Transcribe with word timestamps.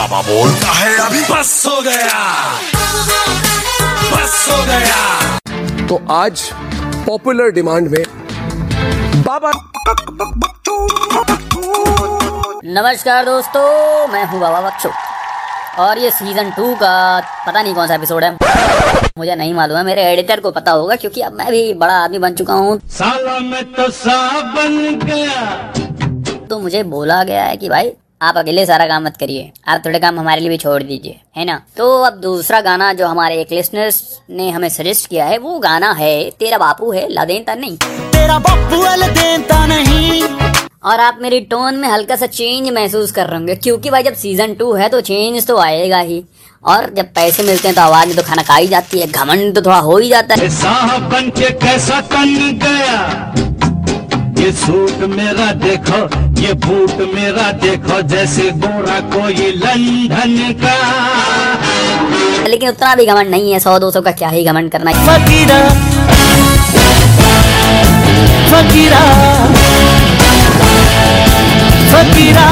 बाबा 0.00 0.20
बोलता 0.22 0.72
है 0.72 0.92
अभी 0.98 1.20
बस 1.30 1.50
हो 1.66 1.80
गया। 1.82 2.20
बस 4.12 4.36
हो 4.50 4.62
गया। 4.66 5.86
तो 5.88 6.00
आज 6.10 6.42
पॉपुलर 7.06 7.50
डिमांड 7.52 7.88
में 7.88 8.02
बाबा 9.26 9.50
नमस्कार 12.64 13.24
दोस्तों 13.24 13.66
मैं 14.12 14.24
हूँ 14.24 14.40
बाबा 14.40 14.60
बच्चू। 14.60 14.90
और 15.82 15.98
ये 15.98 16.10
सीज़न 16.10 16.50
टू 16.50 16.74
का 16.74 16.96
पता 17.46 17.62
नहीं 17.62 17.74
कौन 17.74 17.88
सा 17.88 17.94
एपिसोड 17.94 18.24
है। 18.24 18.32
मुझे 19.18 19.34
नहीं 19.34 19.54
मालूम 19.54 19.78
है 19.78 19.84
मेरे 19.84 20.10
एडिटर 20.12 20.40
को 20.40 20.50
पता 20.50 20.72
होगा 20.72 20.96
क्योंकि 20.96 21.20
अब 21.20 21.32
मैं 21.32 21.50
भी 21.50 21.72
बड़ा 21.74 22.02
आदमी 22.04 22.18
बन 22.18 22.34
चुका 22.34 22.54
हूँ। 22.54 22.78
साला 22.90 23.38
मैं 23.40 23.64
तो 23.72 23.90
साहब 23.94 24.54
बन 24.56 24.98
गया। 25.06 26.46
तो 26.46 26.58
मुझे 26.60 26.82
बोला 26.92 27.22
गया 27.24 27.44
है 27.44 27.56
कि 27.56 27.68
भाई 27.68 27.92
आप 28.20 28.36
अकेले 28.36 28.64
सारा 28.66 28.86
काम 28.86 29.04
मत 29.04 29.16
करिए। 29.16 29.50
आप 29.68 29.82
थोड़े 29.84 29.98
काम 29.98 30.18
हमारे 30.20 30.40
लिए 30.40 30.48
भी 30.48 30.56
छोड़ 30.56 30.82
दीजिए 30.82 31.20
है 31.36 31.44
ना? 31.44 31.54
तो 31.76 31.86
अब 32.02 32.14
दूसरा 32.20 32.60
गाना 32.60 32.92
जो 32.92 33.06
हमारे 33.06 33.40
एक 33.40 33.52
लिसनर्स 33.52 34.02
ने 34.30 34.48
हमें 34.50 34.68
सजेस्ट 34.68 35.08
किया 35.08 35.24
है 35.24 35.38
वो 35.38 35.58
गाना 35.58 35.92
है 35.92 36.30
तेरा 36.30 36.58
बापू 36.58 36.90
है 36.92 37.06
लदेनता 37.10 37.54
नहीं। 37.54 37.76
तेरा 37.76 38.38
बापू 38.38 38.82
वाले 38.82 39.08
देता 39.10 39.64
नहीं। 39.66 40.22
और 40.84 41.00
आप 41.00 41.18
मेरी 41.22 41.40
टोन 41.40 41.74
में 41.74 41.88
हल्का 41.88 42.16
सा 42.16 42.26
चेंज 42.26 42.68
महसूस 42.70 43.12
कर 43.12 43.26
रहे 43.26 43.38
होंगे 43.38 43.54
क्योंकि 43.56 43.90
भाई 43.90 44.02
जब 44.02 44.14
सीज़न 44.16 44.54
टू 44.54 44.72
है 44.72 44.88
तो 44.88 45.00
चेंज 45.00 45.46
तो 45.46 45.56
आएगा 45.58 45.98
ही। 46.00 46.24
और 46.64 46.90
जब 46.94 47.12
पैसे 47.14 47.42
मिलते 47.42 47.68
हैं 47.68 47.74
तो 47.74 47.82
आवाज़ 47.82 48.08
में 48.08 48.16
तो 48.16 48.22
खाना 48.22 48.42
खाई 48.42 48.68
जाती 48.68 49.00
है 49.00 49.06
घमंड 49.06 49.54
तो 49.54 49.62
थोड़ा 49.62 49.78
हो 49.78 49.96
ही 49.98 50.08
जाता 50.08 50.34
है। 50.34 50.48
साहब 50.58 51.10
बन 51.12 51.30
के 51.30 51.50
कैसा 51.58 52.00
तन 52.12 52.58
गया? 52.62 53.59
ये 54.40 54.50
सूट 54.52 55.02
मेरा 55.10 55.50
देखो 55.62 56.00
ये 56.40 56.52
बूट 56.64 57.00
मेरा 57.14 57.50
देखो 57.62 58.00
जैसे 58.08 58.50
गोरा 58.60 58.98
कोई 59.14 59.50
लंदन 59.56 60.36
का। 60.62 60.76
लेकिन 62.48 62.68
उतना 62.68 62.94
भी 62.94 63.06
घमंड 63.06 63.30
नहीं 63.30 63.52
है 63.52 63.58
सौ 63.60 63.78
दो 63.78 63.90
सौ 63.90 64.00
का 64.00 64.12
क्या 64.12 64.28
ही 64.28 64.44
घमंड 64.44 64.70
करना 64.72 64.90
है? 64.90 64.96
फकीरा 65.06 65.58
फकीरा 68.50 69.02
फकीरा 71.90 72.46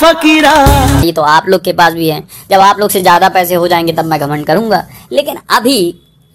फकीरा। 0.00 0.52
ये 1.04 1.12
तो 1.12 1.22
आप 1.22 1.48
लोग 1.48 1.62
के 1.64 1.72
पास 1.72 1.92
भी 1.92 2.08
है। 2.08 2.20
जब 2.50 2.60
आप 2.60 2.78
लोग 2.80 2.90
से 2.90 3.00
ज़्यादा 3.00 3.28
पैसे 3.28 3.54
हो 3.54 3.68
जाएँगे 3.68 3.92
तब 3.92 4.04
मैं 4.04 4.20
घमंड 4.20 4.46
करूँगा। 4.46 4.84
लेकिन 5.12 5.38
अभी 5.56 5.78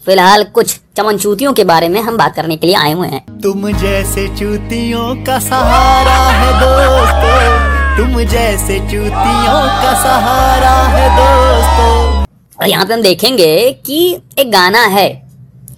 फ़िलहाल 0.06 0.44
कुछ 0.54 0.80
चमन 0.98 1.18
चूतियों 1.18 1.52
के 1.54 1.64
बारे 1.64 1.88
में 1.90 2.00
हम 2.02 2.16
बात 2.18 2.36
करने 2.36 2.56
के 2.58 2.68
लिए 2.68 2.76
आए 2.76 2.92
हुए 2.94 3.08
हैं। 3.08 3.22
तुम 3.42 3.68
जैसे 3.74 4.28
चूतियों 4.30 5.04
का 5.26 5.38
सहारा 5.40 6.16
है 6.30 6.50
दोस्तों। 6.62 7.98
तुम 7.98 8.20
जैसे 8.32 8.80
चूतियों 8.80 9.62
का 9.76 9.94
सहारा 10.02 10.74
है 10.96 11.06
दोस्तों। 11.18 12.26
और 12.60 12.70
यहाँ 12.70 12.86
पे 12.86 12.94
हम 12.94 13.02
देखेंगे 13.02 13.72
कि 13.86 14.00
एक 14.40 14.52
गाना 14.52 14.82
है 14.96 15.08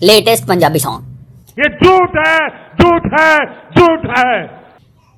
लेटेस्ट 0.04 0.48
पंजाबी 0.48 0.80
सॉन्ग 0.80 1.60
ये 1.60 1.70
झूठ 1.76 2.18
है 2.18 2.48
झूठ 2.76 3.06
है 3.14 3.36
झूठ 3.72 4.08
है। 4.18 4.42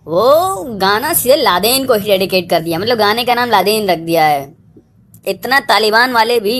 वो 0.07 0.63
गाना 0.81 1.13
सीधे 1.13 1.35
लादेन 1.35 1.85
को 1.85 1.93
ही 1.93 2.09
डेडिकेट 2.09 2.49
कर 2.49 2.59
दिया। 2.59 2.79
मतलब 2.79 2.97
गाने 2.97 3.23
का 3.25 3.33
नाम 3.35 3.49
लादेन 3.49 3.89
रख 3.89 3.99
दिया 4.01 4.25
है। 4.25 4.43
इतना 5.27 5.59
तालिबान 5.69 6.13
वाले 6.13 6.39
भी 6.39 6.59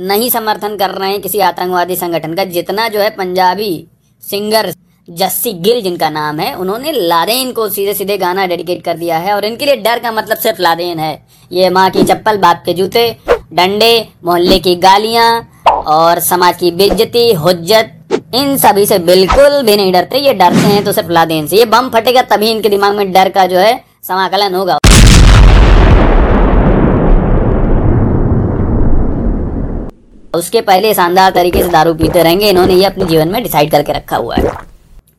नहीं 0.00 0.28
समर्थन 0.30 0.76
कर 0.76 0.90
रहे 0.90 1.10
हैं 1.10 1.20
किसी 1.20 1.40
आतंकवादी 1.40 1.96
संगठन 1.96 2.34
का, 2.34 2.44
जितना 2.44 2.88
जो 2.88 3.00
है 3.00 3.08
पंजाबी 3.10 3.86
सिंगर 4.22 4.72
जस्सी 5.08 5.52
गिल, 5.52 5.80
जिनका 5.80 6.08
नाम 6.10 6.40
है, 6.40 6.54
उन्होंने 6.54 6.92
लादेन 6.92 7.52
को 7.52 7.68
सीधे 7.68 7.94
सीधे 7.94 8.16
गाना 8.18 8.46
डेडिकेट 8.46 8.82
कर 8.84 8.96
दिया 8.96 9.18
है, 9.18 9.34
और 9.34 9.44
इनके 9.44 9.66
लिए 9.66 9.76
डर 9.76 9.98
का 9.98 10.12
मतलब 10.12 10.38
सिर्फ़ 10.38 10.60
लादेन 10.62 10.98
है। 10.98 11.12
ये 11.50 11.70
माँ 11.70 11.88
की 11.90 12.02
चप्पल, 12.02 12.36
बाप 12.36 12.62
के 12.66 12.74
जूते, 12.74 13.04
डंडे, 13.52 14.08
मोहल्ले 14.24 14.58
की 14.58 14.74
गालियाँ, 14.78 15.28
और 15.66 16.20
समाज 16.20 16.56
की 16.56 16.70
बेइज्जती, 16.70 17.32
हुज्जत, 17.34 17.96
इन 18.34 18.56
सभी 18.58 18.86
से 18.86 18.98
बिल्कुल 19.00 19.62
भी 19.62 19.76
नहीं 19.76 19.92
डरते। 19.92 20.18
ये 20.18 20.34
डरते 20.34 20.66
हैं 20.66 20.84
तो 20.84 20.92
सिर्फ़ 20.92 21.10
लादेन 21.10 21.46
से। 21.46 21.56
ये 21.56 21.64
बम 21.66 21.88
फटेगा 21.90 22.22
तभी 22.30 22.50
इनके 22.50 22.68
दिमाग 22.68 22.96
में 22.96 23.12
डर 23.12 23.28
का 23.28 23.46
जो 23.46 23.58
है 23.58 23.80
समाकलन 24.04 24.54
होगा। 24.54 24.78
उसके 30.34 30.60
पहले 30.60 30.92
शानदार 30.94 31.30
तरीके 31.30 31.62
से 31.62 31.68
दारू 31.68 31.94
पीते 31.94 32.22
रहेंगे 32.22 32.50
इन्होंने 32.50 32.74
ये 32.74 32.84
अपने 32.84 33.04
जीवन 33.04 33.28
में 33.28 33.42
डिसाइड 33.42 33.70
करके 33.70 33.92
रखा 33.92 34.16
हुआ 34.16 34.36
है। 34.36 34.52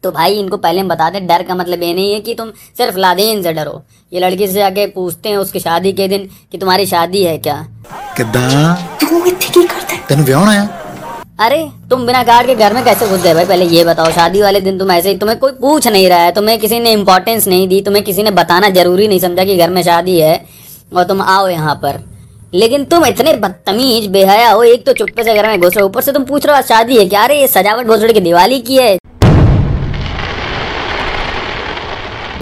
तो 0.04 0.12
भाई 0.12 0.40
इनको 0.40 0.58
पहले 0.58 0.82
हम 0.82 0.88
बता 0.88 1.10
दें 1.10 1.26
डर 1.28 1.44
का 1.44 1.56
मतलब 1.56 1.84
ये 1.84 1.94
नहीं 1.94 2.14
है 2.14 2.20
कि 2.20 2.34
तुम 2.36 2.52
सिर्फ़ 2.78 2.98
लादेन 2.98 3.42
से 3.44 3.54
डरो। 3.54 3.82
ये 4.12 4.20
लड़की 4.20 4.48
से 4.48 4.62
आके 4.62 4.86
पूछते 4.90 5.30
हैं 5.30 5.38
उसकी 5.38 5.60
शादी 5.60 5.92
के 5.94 6.08
दिन 6.08 6.28
कि 6.52 6.58
तुम्हारी 6.58 6.86
शादी 6.86 7.24
है 7.24 7.38
क्या? 7.38 7.56
अरे 11.40 11.60
तुम 11.90 12.06
बिना 12.06 12.24
कार 12.24 12.48
के 12.48 12.56
घर 12.56 12.74
में 12.74 12.84
कैसे 12.84 13.08
घुस 13.08 13.22
गए 13.24 13.34
भाई? 13.34 13.46
पहले 13.46 13.66
ये 13.66 13.84
बताओ 13.86 14.12
शादी 14.12 14.42
वाले 14.42 14.62
दिन 14.62 14.78
तुम 14.80 14.92
ऐसे 14.92 15.10
ही 15.10 15.18
तुम्हें 15.18 15.38
कोई 15.40 15.52
पूछ 15.62 15.88
नहीं 15.88 16.08
रहा 16.10 16.20
है 16.20 16.32
तुम्हें 16.32 16.58
किसी 16.60 16.80
ने 16.80 16.92
इम्पोर्टेंस 16.94 17.48
नहीं 17.48 17.68
दी 17.68 17.82
तुम्हें 17.82 18.04
किसी 18.06 18.24
ने 18.24 18.32
बताना 18.32 18.70
ज़रूरी 18.72 19.08
नहीं 19.08 19.20
समझा 19.20 19.44
कि 19.44 19.58
घर 19.58 19.70
में 19.70 19.82
शादी 19.84 20.20
है 20.20 20.34
और 20.96 21.04
तुम 21.04 21.22
आओ 21.22 21.48
यहाँ 21.48 21.76
पर। 21.84 22.00
लेकिन 22.54 22.84
तुम 22.86 23.06
इतने 23.06 23.34
बदतमीज, 23.34 24.08
बेहया 24.08 24.50
हो, 24.52 24.64
एक 24.64 24.86
तो 24.86 24.94
चुप्पे 24.94 25.24
से 25.24 25.34
घर 25.34 25.48
में 25.48 25.62
घुस, 25.62 25.78
ऊपर 25.78 26.02
से 26.02 26.12
तुम 26.12 26.24
पूछ 26.24 26.46
रहे 26.46 26.56
हो 26.56 26.62
शादी 26.62 26.98
है 26.98 27.06
क्या? 27.06 27.24
अरे, 27.24 27.40
ये 27.40 27.48
सजावट 27.48 27.86
भोसड़ी 27.88 28.14
की 28.14 28.20
दिवाली 28.20 28.60
की 28.60 28.78
है। 28.78 28.98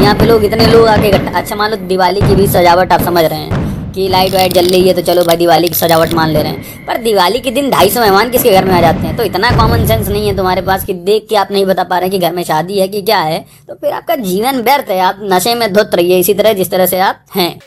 यहाँ 0.01 0.15
पे 0.15 0.25
लोग 0.25 0.45
इतने 0.45 0.65
लोग 0.65 0.87
आके 0.87 1.11
अच्छा 1.11 1.55
मान 1.55 1.71
लो 1.71 1.77
दिवाली 1.77 2.21
की 2.21 2.35
भी 2.35 2.47
सजावट 2.47 2.93
आप 2.93 3.01
समझ 3.01 3.23
रहे 3.23 3.39
हैं 3.39 3.91
कि 3.93 4.07
लाइट 4.07 4.33
वाइट 4.33 4.53
जल 4.53 4.65
रही 4.65 4.87
है 4.87 4.93
तो 4.93 5.01
चलो 5.01 5.23
भाई 5.23 5.35
दिवाली 5.35 5.67
की 5.67 5.75
सजावट 5.75 6.13
मान 6.13 6.29
ले 6.29 6.41
रहे 6.41 6.51
हैं। 6.51 6.85
पर 6.85 6.97
दिवाली 6.97 7.39
के 7.39 7.51
दिन 7.51 7.69
ढाई 7.69 7.89
सौ 7.89 8.01
मेहमान 8.01 8.29
किसके 8.29 8.51
घर 8.51 8.65
में 8.65 8.73
आ 8.73 8.81
जाते 8.81 9.07
हैं? 9.07 9.15
तो 9.17 9.23
इतना 9.23 9.51
कॉमन 9.51 9.85
सेंस 9.87 10.07
नहीं 10.09 10.27
है 10.27 10.35
तुम्हारे 10.37 10.61
पास 10.61 10.85
कि 10.85 10.93
देख 10.93 11.27
के 11.29 11.35
आप 11.35 11.51
नहीं 11.51 11.65
बता 11.65 11.83
पा 11.83 11.99
रहे 11.99 12.09
कि 12.09 12.19
घर 12.19 12.33
में 12.33 12.43
शादी 12.43 12.79
है 12.79 12.87
कि 12.87 13.01
क्या 13.01 13.19
है? 13.19 13.45
तो 13.67 13.75
फिर 13.75 13.93
आपका 13.93 14.15
जीवन 14.15 14.61
व्यर्थ 14.61 14.91
है, 14.91 14.99
आप 14.99 15.19
नशे 15.23 15.55
में 15.55 15.71
धुत 15.73 15.95
रहिए, 15.95 16.19
इसी 16.19 16.33
तरह 16.33 16.53
जिस 16.53 16.71
तरह 16.71 16.85
से 16.85 16.99
आप 16.99 17.25
हैं। 17.35 17.57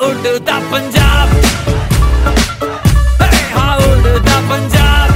उड़ता 0.02 0.58
पंजाब 0.70 1.32
अरे 3.22 3.40
हाँ 3.50 3.76
उड़ता 3.78 4.36
पंजाब 4.50 5.10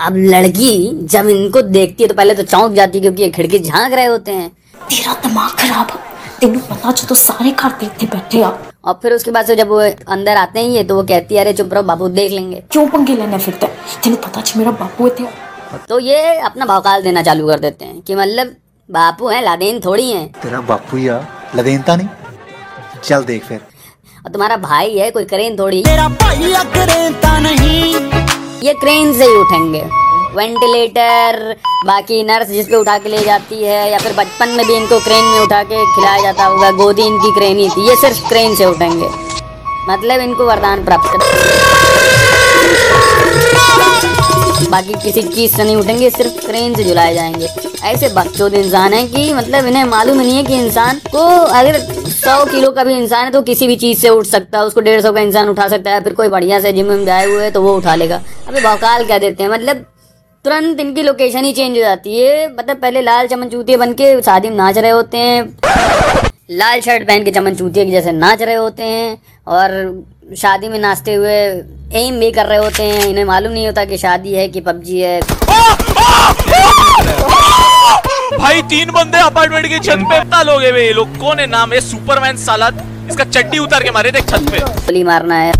अब 0.00 0.16
लड़की 0.16 0.74
जब 1.06 1.28
इनको 1.28 1.62
देखती 1.68 2.02
है 2.02 2.08
तो 2.08 2.14
पहले 2.14 2.34
तो 2.34 2.42
चौंक 2.44 2.72
जाती 2.72 2.98
है 2.98 3.02
क्योंकि 3.02 3.22
ये 3.22 3.30
खिड़की 3.30 3.58
झांक 3.60 3.92
रहे 3.92 4.04
होते 4.06 4.32
हैं 4.32 4.50
ਤੇਰਾ 4.88 5.12
ਦਿਮਾਗ 5.22 5.50
ਖਰਾਬ 5.58 5.90
ਆ 5.92 5.98
ਤੈਨੂੰ 6.40 6.60
ਪਤਾ 6.62 6.92
ਜਦੋਂ 6.92 7.16
ਸਾਰੇ 7.16 7.52
ਘਰ 7.54 7.70
ਦੇ 7.80 7.86
ਇੱਥੇ 7.86 8.06
ਬੈਠੇ 8.06 8.42
ਆ 8.42 8.52
और 8.84 8.94
फिर 9.02 9.12
उसके 9.14 9.32
बाद 9.34 9.46
से 9.46 9.54
जब 9.56 9.68
वो 9.68 9.78
अंदर 10.08 10.38
आते 10.38 10.62
ही 10.64 10.76
है 10.76 10.82
तो 10.84 10.96
वो 10.96 11.02
कहती 11.06 11.34
है 11.34 11.40
अरे 11.40 11.52
चुप 11.60 11.72
रहो 11.74 11.86
बाबू 11.86 12.08
देख 12.18 12.32
लेंगे 12.32 12.60
ਕਿਉਂ 12.70 12.86
ਪੰਗੇ 12.88 13.16
ਲੈਣਾ 13.16 13.38
ਫਿਰਦਾ 13.46 13.68
ਤੈਨੂੰ 14.02 14.18
ਪਤਾ 14.26 14.40
ਜੀ 14.42 14.58
ਮੇਰਾ 14.58 14.70
ਬਾਪੂ 14.82 15.06
ਇੱਥੇ 15.08 15.26
ਆ 15.26 15.80
तो 15.88 15.96
ये 16.02 16.20
अपना 16.48 16.66
भौकाल 16.66 17.02
देना 17.02 17.24
चालू 17.24 17.48
कर 17.48 17.64
देते 17.64 17.86
हैं 17.86 17.96
कि 18.02 18.14
मतलब 18.16 18.52
बापू 18.88 19.30
है 19.30 19.40
लादेन 19.42 19.80
थोड़ी 19.86 20.06
है 20.10 20.22
ਤੇਰਾ 20.42 20.60
ਬਾਪੂ 20.70 20.96
ਹੀ 20.96 21.06
ਆ 21.08 21.18
ਲਦੇਨ 21.56 21.82
चल 23.03 23.23
देख 23.23 23.45
फिर। 23.45 23.59
और 24.25 24.31
तुम्हारा 24.31 24.57
भाई 24.57 24.97
है 24.97 25.09
कोई 25.11 25.23
क्रेन 25.23 25.57
थोड़ी। 25.59 25.83
मेरा 25.87 26.07
भाई 26.07 26.53
क्रेनता 26.73 27.39
नहीं। 27.39 27.95
ये 28.63 28.73
क्रेन 28.73 29.13
से 29.13 29.25
ही 29.25 29.35
उठेंगे। 29.35 29.81
वेंटिलेटर 30.35 31.55
बाकी 31.85 32.23
नर्स 32.23 32.47
जिसपे 32.47 32.75
उठा 32.75 32.97
के 32.97 33.09
ले 33.09 33.23
जाती 33.23 33.63
है 33.63 33.91
या 33.91 33.99
फिर 33.99 34.13
बचपन 34.13 34.49
में 34.49 34.65
भी 34.67 34.73
इनको 34.73 34.99
क्रेन 34.99 35.25
में 35.25 35.39
उठा 35.39 35.63
के 35.63 35.85
खिलाया 35.95 36.21
जाता 36.21 36.45
होगा 36.45 36.71
गोदी 36.71 37.01
इनकी 37.01 37.31
क्रेन 37.31 37.57
ही 37.57 37.69
थी। 37.69 37.87
ये 37.89 37.95
सिर्फ़ 37.95 38.27
क्रेन 38.27 38.55
से 38.55 38.65
उठेंगे। 38.65 39.09
मतलब 39.89 40.21
इनको 40.21 40.45
वरदान 40.45 40.85
प्राप्त 40.85 41.11
कर 41.11 41.19
बाकी 44.69 44.93
किसी 45.03 45.21
चीज़ 45.23 45.55
से 45.55 45.63
नहीं 45.63 45.75
उठेंगे, 45.75 46.09
सिर्फ़ 46.09 46.45
क्रेन 46.45 46.75
से 46.75 46.83
झुलाए 46.83 47.13
जाएँगे। 47.13 47.47
ऐसे 47.83 48.09
बकचोद 48.09 48.53
इंसान 48.53 48.93
है 48.93 49.05
कि 49.07 49.33
मतलब 49.33 49.65
इन्हें 49.65 49.83
मालूम 49.85 50.19
ही 50.19 50.25
नहीं 50.25 50.37
है 50.37 50.43
कि 50.43 50.55
इंसान 50.55 50.99
को 51.11 51.25
अगर 51.51 51.79
सौ 52.09 52.43
किलो 52.45 52.71
का 52.71 52.83
भी 52.83 52.93
इंसान 52.93 53.25
है 53.25 53.31
तो 53.31 53.41
किसी 53.41 53.67
भी 53.67 53.75
चीज़ 53.75 53.99
से 53.99 54.09
उठ 54.09 54.25
सकता 54.25 54.59
है, 54.59 54.65
उसको 54.65 54.81
डेढ़ 54.81 55.01
सौ 55.01 55.11
का 55.11 55.21
इंसान 55.21 55.49
उठा 55.49 55.67
सकता 55.67 55.91
है, 55.91 56.01
फिर 56.03 56.13
कोई 56.13 56.27
बढ़िया 56.27 56.59
से 56.59 56.73
जिम 56.73 56.85
में 56.85 57.05
जाए 57.05 57.25
हुए 57.25 57.49
तो 57.51 57.61
वो 57.61 57.75
उठा 57.77 57.95
लेगा। 57.95 58.21
अभी 58.47 58.61
भौकाल 58.61 59.05
क्या 59.05 59.17
देते 59.17 59.43
हैं? 59.43 59.49
मतलब 59.49 59.85
तुरंत 60.45 60.79
इनकी 60.79 61.01
लोकेशन 61.03 61.43
ही 61.43 61.53
चेंज 61.53 61.71
हो 61.71 61.81
जाती 61.81 62.19
है। 62.19 62.47
मतलब 62.49 62.77
पहले 62.77 63.01
लाल 63.01 63.27
चमन 63.27 63.49
चूतिए 63.49 63.77
बन 63.77 63.93
के 63.93 64.21
शादी 64.21 64.49
में 64.49 64.55
नाच 64.57 64.77
रहे 64.77 64.91
होते 64.91 65.17
हैं। 65.17 65.57
लाल 66.51 66.79
शर्ट 66.81 67.07
पहन 67.07 67.23
के 67.23 67.31
चमन 67.31 67.55
चूतिए 67.55 67.85
के 67.85 67.91
जैसे 67.91 68.11
नाच 68.11 68.41
रहे 68.41 68.55
होते 68.55 68.83
हैं 68.83 69.17
और 69.47 69.71
शादी 70.23 70.67
में 70.69 70.77
नाचते 70.79 71.13
हुए 71.13 71.33
एम 71.93 72.19
भी 72.19 72.31
कर 72.31 72.45
रहे 72.45 72.57
होते 72.57 72.83
हैं। 72.83 73.05
इन्हें 73.05 73.23
मालूम 73.25 73.51
नहीं 73.51 73.65
होता 73.65 73.83
कि 73.85 73.97
शादी 73.97 74.33
है 74.33 74.47
कि 74.49 74.61
पबजी 74.61 74.99
है। 74.99 75.19
भाई 78.37 78.61
तीन 78.63 78.91
बंदे 78.91 79.17
अपार्टमेंट 79.19 79.67
की 79.67 79.79
छत 79.79 80.05
पे 80.09 80.19
इतना 80.21 80.41
लोग 80.43 80.61
हैं 80.63 80.71
ये 80.73 80.93
लोग 80.93 81.17
कौन 81.19 81.39
है 81.39 81.47
नाम 81.47 81.73
है 81.73 81.81
सुपरमैन 81.81 82.37
साला 82.37 82.67
इसका 83.09 83.23
चड्डी 83.23 83.57
उतार 83.59 83.83
के 83.83 83.91
मारे 83.91 84.11
देख 84.11 84.29
छत 84.29 84.49
पे। 84.51 84.59
गोली 84.59 85.03
मारना 85.03 85.35
है। 85.35 85.51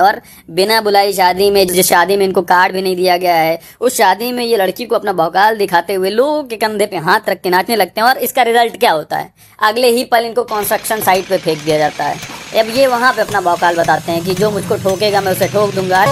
और 0.00 0.20
बिना 0.50 0.80
बुलाई 0.80 1.12
शादी 1.12 1.50
में 1.50 1.66
जिस 1.68 1.88
शादी 1.88 2.16
में 2.16 2.24
इनको 2.26 2.42
कार्ड 2.42 2.72
भी 2.72 2.82
नहीं 2.82 2.96
दिया 2.96 3.16
गया 3.16 3.34
है 3.36 3.58
उस 3.80 3.96
शादी 3.96 4.30
में 4.32 4.44
ये 4.44 4.56
लड़की 4.56 4.84
को 4.84 4.96
अपना 4.96 5.12
भौकाल 5.12 5.56
दिखाते 5.56 5.94
हुए 5.94 6.10
लोगों 6.10 6.42
के 6.44 6.56
कंधे 6.56 6.86
पे 6.86 6.96
हाथ 6.98 7.28
रख 7.28 7.40
के 7.40 7.50
नाचने 7.50 7.76
लगते 7.76 8.00
हैं। 8.00 8.08
और 8.08 8.18
इसका 8.18 8.42
रिज़ल्ट 8.42 8.78
क्या 8.80 8.92
होता 8.92 9.16
है? 9.16 9.32
अगले 9.62 9.88
ही 9.88 10.04
पल 10.04 10.24
इनको 10.24 10.42
कंस्ट्रक्शन 10.44 11.00
साइट 11.00 11.28
पे 11.28 11.38
फेंक 11.38 11.58
दिया 11.58 11.78
जाता 11.78 12.04
है। 12.04 12.41
अब 12.60 12.68
ये 12.76 12.86
वहाँ 12.86 13.12
पे 13.12 13.22
अपना 13.22 13.40
भौकाल 13.40 13.76
बताते 13.76 14.12
हैं 14.12 14.24
कि 14.24 14.34
जो 14.34 14.50
मुझको 14.50 14.76
ठोकेगा 14.82 15.20
मैं 15.20 15.32
उसे 15.32 15.46
ठोक 15.48 15.74
दूँगा। 15.74 16.02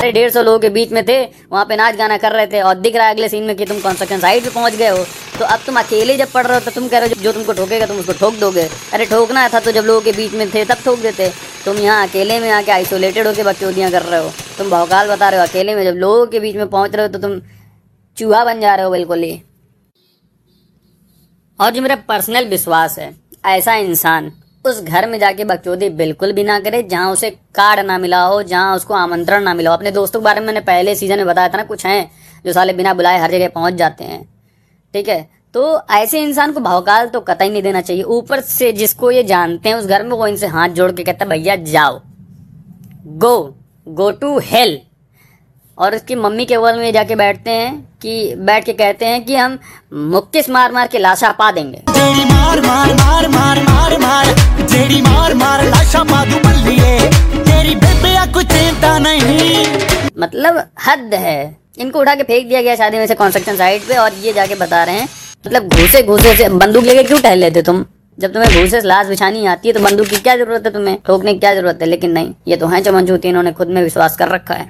अरे 0.00 0.10
डेढ़ 0.12 0.30
सौ 0.30 0.42
लोगों 0.42 0.58
के 0.58 0.68
बीच 0.70 0.92
में 0.92 1.04
थे 1.08 1.22
वहाँ 1.24 1.64
पे 1.64 1.76
नाच 1.76 1.96
गाना 1.96 2.16
कर 2.18 2.32
रहे 2.32 2.46
थे 2.46 2.60
और 2.62 2.74
दिख 2.76 2.96
रहा 2.96 3.06
है 3.06 3.14
अगले 3.14 3.28
सीन 3.28 3.44
में 3.44 3.54
कि 3.56 3.64
तुम 3.66 3.80
कंस्ट्रक्शन 3.80 4.18
साइट 4.20 4.44
पे 4.44 4.50
पहुँच 4.50 4.74
गए 4.74 4.88
हो। 4.88 5.04
तो 5.38 5.44
अब 5.44 5.60
तुम 5.66 5.78
अकेले 5.78 6.16
जब 6.16 6.30
पढ़ 6.32 6.46
रहे 6.46 6.58
हो 6.58 6.64
तो 6.64 6.70
तुम 6.70 6.88
कह 6.88 6.98
रहे 6.98 7.08
हो 7.08 7.22
जो 7.22 7.32
तुमको 7.32 7.52
ठोकेगा 7.52 7.86
तुम 7.86 7.98
उसको 7.98 8.12
ठोक 8.20 8.34
दोगे। 8.40 8.68
अरे 8.92 9.04
ठोकना 9.06 9.48
था 9.48 9.60
तो 9.60 9.72
जब 9.72 9.84
लोगों 9.84 10.00
के 10.00 10.12
बीच 10.12 10.32
में 10.34 10.48
थे 10.54 10.64
तब 10.64 10.76
ठोक 10.84 10.98
देते। 11.00 11.30
तुम 11.64 11.78
यहाँ 11.78 12.06
अकेले 12.06 12.40
में 12.40 12.50
आके 12.50 12.72
आइसोलेटेड 12.72 13.26
होकर 13.26 13.44
बकचोदियाँ 13.44 13.90
कर 13.90 14.02
रहे 14.02 14.20
हो। 14.20 14.30
तुम 14.58 14.70
भौकाल 14.70 15.08
बता 15.08 15.28
रहे 15.28 15.40
हो 15.40 15.46
अकेले 15.46 15.74
में 15.74 15.84
जब 15.84 15.98
लोगों 15.98 16.26
के 16.26 16.40
बीच 16.40 16.56
में 16.56 16.68
पहुँच 16.68 16.94
रहे 16.94 17.06
हो 17.06 17.12
तो 17.12 17.18
तुम 17.18 17.40
चूहा 18.16 18.44
बन 18.44 18.60
जा 18.60 18.74
रहे 18.74 18.84
हो 18.84 18.90
बिल्कुल 18.92 19.22
ही। 19.22 19.40
और 21.60 21.70
जो 21.70 21.82
मेरा 21.82 21.96
पर्सनल 22.08 22.44
विश्वास 22.44 22.98
है, 22.98 23.14
ऐसा 23.46 23.74
इंसान 23.74 24.32
उस 24.64 24.82
घर 24.82 25.08
में 25.08 25.18
जाके 25.18 25.44
बकचोदी 25.44 25.88
बिल्कुल 25.88 26.32
भी 26.32 26.44
ना 26.44 26.58
करे, 26.60 26.82
जहाँ 26.82 27.12
उसे 27.12 27.30
कार्ड 27.30 27.86
ना 27.86 27.98
मिला 27.98 28.22
हो, 28.22 28.42
जहाँ 28.42 28.76
उसको 28.76 28.94
आमंत्रण 28.94 29.42
ना 29.42 29.54
मिला 29.54 29.70
हो। 29.70 29.76
अपने 29.76 29.90
दोस्तों 29.90 30.20
के 30.20 30.24
बारे 30.24 30.40
में 30.40 30.46
मैंने 30.46 30.60
पहले 30.60 30.94
सीज़न 30.94 31.16
में 31.16 31.26
बताया 31.26 31.48
था 31.48 31.56
ना, 31.56 31.62
कुछ 31.62 31.86
हैं 31.86 32.10
जो 32.46 32.52
साले 32.52 32.72
बिना 32.72 32.94
बुलाए 32.94 33.18
हर 33.18 33.30
जगह 33.30 33.48
पहुँच 33.48 33.74
जाते 33.74 34.04
हैं। 34.04 34.22
ठीक 34.94 35.08
है? 35.08 35.28
तो 35.54 35.80
ऐसे 35.90 36.22
इंसान 36.22 36.52
को 36.52 36.60
भावकाल 36.60 37.06
तो 37.06 37.20
कतई 37.20 37.48
नहीं 37.50 37.62
देना 37.62 37.80
चाहिए। 37.80 38.02
ऊपर 38.02 38.40
से 38.40 38.72
जिसको 38.72 39.10
ये 39.10 39.22
जानते 39.22 39.68
हैं 39.68 39.76
उस 39.76 39.86
घर 39.86 40.02
में 40.02 40.16
वो 40.16 40.26
इनसे 40.26 40.46
हाथ 40.46 40.68
जोड़ 40.68 40.90
के 40.92 41.04
कहता 41.04 41.24
भैया, 41.24 41.56
जाओ। 41.56 42.00
गो 43.06 43.54
गो 43.86 44.10
टू 44.10 44.38
हेल 44.38 44.80
और 45.80 45.94
उसकी 45.94 46.14
मम्मी 46.14 46.44
के 46.44 46.58
बगल 46.58 46.78
में 46.78 46.92
जाके 46.92 47.14
बैठते 47.14 47.50
हैं 47.50 47.74
कि 48.02 48.34
बैठ 48.38 48.64
के 48.64 48.72
कहते 48.72 49.06
हैं 49.06 49.24
कि 49.24 49.36
हम 49.36 49.58
मुक्किस 50.12 50.50
मार 50.50 50.72
मार 50.72 50.86
के 50.86 50.98
लाशा 50.98 51.30
पा 51.32 51.50
देंगे। 51.50 51.82
मार 51.88 52.60
मार 52.60 52.92
मार 52.94 53.28
मार 53.28 53.60
मार 53.62 53.98
मार 53.98 54.26
जेड़ी 54.66 55.00
मार 55.02 55.34
मार 55.34 55.64
लाशा 55.64 56.02
पादू 56.04 56.36
बल्लिए 56.48 56.98
तेरी 57.34 57.74
बेबे 57.74 58.32
कुछ 58.32 58.46
चिंता 58.46 58.98
नहीं। 58.98 59.66
मतलब 60.18 60.62
हद 60.86 61.14
है। 61.14 61.56
इनको 61.78 62.00
उठा 62.00 62.14
के 62.14 62.22
फेंक 62.22 62.48
दिया 62.48 62.62
गया 62.62 62.74
शादी 62.76 62.98
में 62.98 63.06
से 63.06 63.14
कंस्ट्रक्शन 63.14 63.56
साइट 63.56 63.82
पे 63.82 63.96
और 63.96 64.14
ये 64.14 64.32
जाके 64.32 64.54
बता 64.54 64.84
रहे 64.84 64.94
हैं। 64.94 65.08
मतलब 65.46 65.68
घूसे 65.68 66.02
घूसे 66.02 66.34
से 66.36 66.48
बंदूक 66.48 66.84
लेके 66.84 67.02
क्यों 67.02 67.20
टहल 67.20 67.38
लेते 67.38 67.62
तुम? 67.62 67.84
जब 68.20 68.32
तुम्हें 68.32 68.60
घूसे 68.60 68.80
लाश 68.80 69.06
बिछानी 69.06 69.44
आती 69.46 69.68
है 69.68 69.72
तो 69.74 69.80
बंदूक 69.80 70.06
की 70.06 70.16
क्या 70.16 70.34
ज़रूरत 70.36 70.66
है 70.66 70.72
तुम्हें? 70.72 70.96
ठोकने 71.06 71.32
की 71.32 71.38
क्या 71.38 71.54
ज़रूरत 71.54 71.78
है? 71.82 71.86
लेकिन 71.88 72.10
नहीं, 72.10 72.32
ये 72.48 72.56
तो 72.56 72.66
है 72.66 72.80
चमनचूती 72.82 73.28
इन्होंने 73.28 73.52
खुद 73.52 73.68
में 73.68 73.82
विश्वास 73.82 74.16
कर 74.16 74.28
रखा 74.28 74.54
है। 74.54 74.68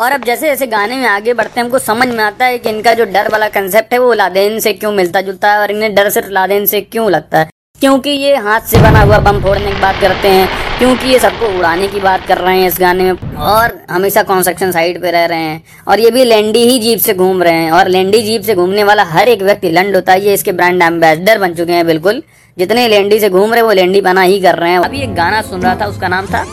और 0.00 0.12
अब 0.12 0.24
जैसे 0.24 0.46
जैसे 0.46 0.66
गाने 0.66 0.96
में 0.96 1.06
आगे 1.06 1.34
बढ़ते 1.34 1.60
हमको 1.60 1.78
समझ 1.78 2.08
में 2.08 2.22
आता 2.24 2.44
है 2.44 2.58
कि 2.58 2.68
इनका 2.68 2.94
जो 2.94 3.04
डर 3.06 3.28
वाला 3.32 3.48
कंसेप्ट 3.48 3.92
है, 3.92 3.98
वो 3.98 4.12
लादेन 4.12 4.58
से 4.60 4.72
क्यों 4.72 4.92
मिलता 4.92 5.20
जुलता 5.20 5.52
है 5.52 5.60
और 5.60 5.70
इन्हें 5.70 5.94
डर 5.94 6.10
सिर्फ़ 6.10 6.30
लादेन 6.30 6.66
से 6.66 6.80
क्यों 6.80 7.10
लगता 7.10 7.38
है? 7.38 7.48
क्योंकि 7.80 8.10
ये 8.10 8.36
हाथ 8.36 8.60
से 8.60 8.78
बना 8.78 9.00
हुआ 9.00 9.18
बम 9.20 9.40
फोड़ने 9.40 9.72
की 9.72 9.80
बात 9.80 10.00
करते 10.00 10.28
हैं, 10.28 10.48
क्योंकि 10.78 11.08
ये 11.08 11.18
सबको 11.18 11.46
उड़ाने 11.58 11.88
की 11.88 12.00
बात 12.00 12.26
कर 12.26 12.38
रहे 12.38 12.60
हैं 12.60 12.68
इस 12.68 12.76
गाने 12.80 13.04
में। 13.04 13.36
और 13.36 13.76
हमेशा 13.90 14.22
कंस्ट्रक्शन 14.22 14.70
साइट 14.72 15.00
पे 15.02 15.10
रह 15.10 15.24
रहे 15.24 15.38
हैं। 15.40 15.62
और 15.88 16.00
ये 16.00 16.10
भी 16.10 16.24
लेंडी 16.24 16.58
ही 16.60 16.78
जीप 16.78 16.98
से 16.98 17.14
घूम 17.14 17.42
रहे 17.42 17.54
हैं। 17.54 17.72
और 17.72 17.88
लेंडी 17.88 18.22
जीप 18.22 18.42
से 18.42 18.54
घूमने 18.54 18.84
वाला 18.84 19.04
हर 19.04 19.28
एक 19.28 19.42
व्यक्ति 19.42 19.70
लंड 19.70 19.94
होता 19.94 20.12
है, 20.12 20.24
ये 20.24 20.34
इसके 20.34 20.52
ब्रांड 20.52 20.82
एम्बेसडर 20.82 21.38
बन 21.38 21.54
चुके 21.54 21.72
हैं 21.72 21.86
बिल्कुल। 21.86 22.22
जितने 22.56 22.86
लेंडी 22.88 23.18
से 23.20 23.28
घूम 23.30 23.52
रहे 23.54 23.62
वो 23.62 23.72
लेंडी 23.72 24.00
बना 24.00 24.22
ही 24.22 24.40
कर 24.40 24.54
रहे 24.54 24.70
हैं। 24.70 24.78
अभी 24.80 25.00
एक 25.00 25.14
गाना 25.14 25.42
सुन 25.42 25.62
रहा 25.62 25.74
था, 25.74 25.86
उसका 25.86 26.08
नाम 26.08 26.26
था 26.26 26.44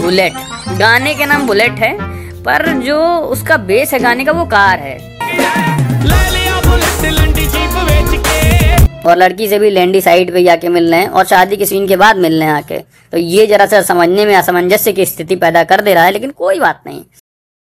बुलेट 0.00 0.32
गाने 0.78 1.14
के 1.14 1.26
नाम 1.26 1.46
बुलेट 1.46 1.78
है, 1.78 1.92
पर 2.44 2.66
जो 2.80 2.98
उसका 3.28 3.56
बेस 3.68 3.92
है 3.92 3.98
गाने 3.98 4.24
का, 4.24 4.32
वो 4.32 4.44
कार 4.46 4.78
है। 4.78 4.98
और 9.06 9.16
लड़की 9.16 9.48
से 9.48 9.58
भी 9.58 9.70
लैंडी 9.70 10.00
साइड 10.00 10.32
पे 10.32 10.42
जाके 10.44 10.68
मिल 10.68 10.90
रहे 10.90 11.00
हैं 11.00 11.08
और 11.08 11.24
शादी 11.24 11.56
के 11.56 11.66
सीन 11.66 11.86
के 11.88 11.96
बाद 11.96 12.16
मिल 12.16 12.38
रहे 12.38 12.48
हैं 12.48 12.54
आके। 12.54 12.78
तो 12.78 13.18
ये 13.18 13.46
जरा 13.46 13.66
सा 13.66 13.82
समझने 13.82 14.26
में 14.26 14.34
असमंजस्य 14.34 14.92
की 14.92 15.06
स्थिति 15.06 15.36
पैदा 15.36 15.64
कर 15.64 15.80
दे 15.80 15.94
रहा 15.94 16.04
है, 16.04 16.10
लेकिन 16.10 16.30
कोई 16.30 16.60
बात 16.60 16.82
नहीं। 16.86 17.02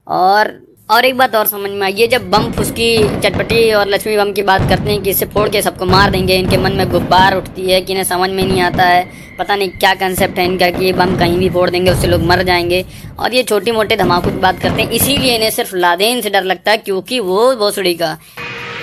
और 0.08 0.60
और 0.90 1.04
एक 1.04 1.16
बात 1.16 1.34
और 1.34 1.46
समझ 1.46 1.70
में 1.70 1.82
आई, 1.82 1.92
ये 1.92 2.06
जब 2.06 2.30
बम 2.30 2.50
फुसकी 2.52 3.20
चटपटी 3.20 3.72
और 3.72 3.88
लक्ष्मी 3.88 4.16
बम 4.16 4.32
की 4.32 4.42
बात 4.42 4.68
करते 4.68 4.90
हैं 4.90 5.02
कि 5.02 5.10
इसे 5.10 5.26
फोड़ 5.26 5.48
के 5.48 5.62
सबको 5.62 5.84
मार 5.84 6.10
देंगे, 6.10 6.36
इनके 6.36 6.56
मन 6.56 6.72
में 6.72 6.90
गुब्बार 6.90 7.36
उठती 7.36 7.70
है 7.70 7.80
कि 7.80 7.92
इन्हें 7.92 8.04
समझ 8.04 8.30
में 8.30 8.44
नहीं 8.44 8.60
आता 8.60 8.82
है, 8.82 9.06
पता 9.38 9.56
नहीं 9.56 9.68
क्या 9.68 9.94
कंसेप्ट 9.94 10.38
है 10.38 10.44
इनका 10.44 10.70
कि 10.70 10.84
ये 10.84 10.92
बम 10.92 11.16
कहीं 11.16 11.38
भी 11.38 11.48
फोड़ 11.48 11.70
देंगे, 11.70 11.90
उससे 11.90 12.06
लोग 12.06 12.22
मर 12.22 12.42
जाएँगे। 12.42 12.84
और 13.18 13.34
ये 13.34 13.42
छोटी 13.42 13.70
मोटे 13.70 13.96
धमाकों 13.96 14.30
की 14.30 14.38
बात 14.38 14.60
करते 14.60 14.82
हैं, 14.82 14.90
इसीलिए 14.90 15.36
इन्हें 15.36 15.50
सिर्फ़ 15.50 15.76
लादेन 15.76 16.20
से 16.20 16.30
डर 16.30 16.44
लगता 16.44 16.70
है, 16.70 16.76
क्योंकि 16.76 17.20
वो 17.20 17.54
भोसड़ी 17.56 17.94
का 17.94 18.16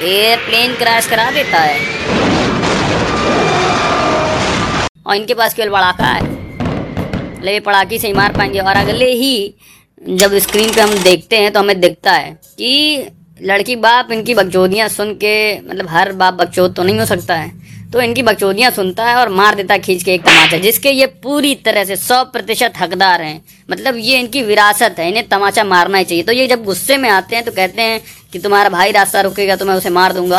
एयरप्लेन 0.02 0.74
क्रैश 0.76 1.08
करा 1.08 1.30
देता 1.32 1.58
है। 1.60 1.80
और 5.06 5.16
इनके 5.16 5.34
पास 5.34 5.54
केवल 5.54 5.70
पड़ाका 5.70 6.06
है। 6.06 6.38
ले 7.44 7.60
पड़ाकी 7.60 8.00
से 8.00 8.08
ही 8.08 8.14
मार 8.14 8.34
पाएँगे, 8.34 8.60
और 8.60 8.76
अगले 8.78 9.12
ही 9.14 9.54
जब 10.02 10.38
स्क्रीन 10.40 10.74
पे 10.74 10.82
हम 10.82 10.94
देखते 11.04 11.38
हैं 11.38 11.52
तो 11.54 11.60
हमें 11.60 11.80
दिखता 11.80 12.12
है 12.12 12.32
कि 12.58 13.10
लड़की 13.42 13.76
बाप 13.78 14.12
इनकी 14.12 14.34
बकचोदियाँ 14.36 14.88
सुन 14.90 15.14
के 15.16 15.38
मतलब 15.60 15.88
हर 15.90 16.12
बाप 16.14 16.34
बकचोद 16.36 16.76
तो 16.76 16.84
नहीं 16.84 17.00
हो 17.00 17.06
सकता 17.06 17.36
है 17.36 17.52
तो 17.92 18.02
इनकी 18.02 18.22
बकचोदियाँ 18.24 18.70
सुनता 18.72 19.06
है 19.06 19.16
और 19.16 19.30
मार 19.32 19.56
देता 19.56 19.74
है 19.74 19.80
खींच 19.80 20.04
के 20.04 20.14
एक 20.14 20.22
तमाचा, 20.24 20.58
जिसके 20.58 20.92
ये 20.92 21.06
पूरी 21.24 21.54
तरह 21.58 21.84
से 21.84 21.96
सौ 21.96 22.24
प्रतिशत 22.26 22.74
हकदार 22.78 23.22
हैं। 23.22 23.42
मतलब 23.70 23.96
ये 23.98 24.20
इनकी 24.20 24.42
विरासत 24.44 24.96
है, 25.00 25.08
इन्हें 25.10 25.28
तमाचा 25.28 25.64
मारना 25.64 25.98
ही 25.98 26.04
चाहिए। 26.06 26.24
तो 26.24 26.32
ये 26.32 26.48
जब 26.48 26.64
गुस्से 26.66 26.98
में 26.98 27.10
आते 27.10 27.36
हैं 27.36 27.46
तो 27.46 27.52
कहते 27.52 27.82
हैं 27.82 28.02
कि 28.34 28.40
तुम्हारा 28.40 28.70
भाई 28.70 28.92
रास्ता 28.92 29.22
रोकेगा 29.22 29.56
तो 29.56 29.66
मैं 29.66 29.76
उसे 29.76 29.90
मार 29.90 30.14
दूँगा। 30.14 30.38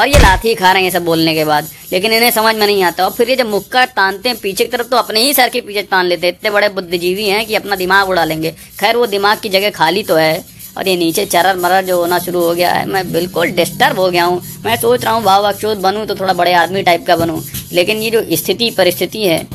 और 0.00 0.08
ये 0.08 0.18
लाठी 0.18 0.54
खा 0.54 0.72
रहे 0.72 0.82
हैं 0.82 0.90
सब 0.90 1.04
बोलने 1.04 1.34
के 1.34 1.44
बाद। 1.44 1.68
लेकिन 1.92 2.12
इन्हें 2.12 2.30
समझ 2.30 2.54
में 2.54 2.66
नहीं 2.66 2.82
आता। 2.84 3.04
और 3.04 3.10
फिर 3.10 3.30
ये 3.30 3.36
जब 3.36 3.46
मुक्का 3.46 3.84
तानते 3.86 4.28
हैं 4.28 4.38
पीछे 4.38 4.64
की 4.64 4.70
तरफ़ 4.70 4.86
तो 4.86 4.96
अपने 4.96 5.20
ही 5.20 5.34
सर 5.34 5.48
के 5.48 5.60
पीछे 5.60 5.82
तान 5.82 6.06
लेते 6.06 6.26
हैं। 6.26 6.34
इतने 6.34 6.50
बड़े 6.50 6.68
बुद्धिजीवी 6.68 7.28
हैं 7.28 7.44
कि 7.46 7.54
अपना 7.54 7.76
दिमाग 7.76 8.08
उड़ा 8.08 8.24
लेंगे। 8.24 8.50
खैर 8.80 8.96
वो 8.96 9.06
दिमाग 9.08 9.40
की 9.40 9.48
जगह 9.48 9.70
खाली 9.70 10.02
तो 10.02 10.16
है। 10.16 10.44
और 10.78 10.88
ये 10.88 10.96
नीचे 10.96 11.24
चरर 11.26 11.56
मरर 11.56 11.84
जो 11.84 12.00
होना 12.00 12.18
शुरू 12.18 12.40
हो 12.40 12.54
गया 12.54 12.72
है 12.72 12.86
मैं 12.86 13.12
बिल्कुल 13.12 13.50
डिस्टर्ब 13.52 13.98
हो 14.00 14.10
गया 14.10 14.24
हूँ। 14.24 14.42
मैं 14.64 14.76
सोच 14.76 15.04
रहा 15.04 15.14
हूँ 15.14 15.22
भाव 15.24 15.48
अक्षोत 15.48 15.78
बनूँ? 15.78 16.06
तो 16.06 16.14
थोड़ा 16.14 16.32
बड़े 16.32 16.52
आदमी 16.54 16.82
टाइप 16.82 17.06
का 17.06 17.16
बनूँ। 17.16 17.40
लेकिन 17.72 17.98
ये 17.98 18.10
जो 18.10 18.22
स्थिति, 18.36 18.70
परिस्थिति 18.70 19.24
है, 19.24 19.46